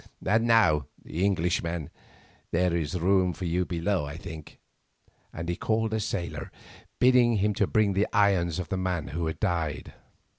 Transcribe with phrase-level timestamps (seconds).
[0.25, 1.91] And now, Englishman,
[2.49, 4.59] there is room for you below I think;"
[5.31, 6.51] and he called to a sailor
[6.99, 9.93] bidding him bring the irons of the man who had died.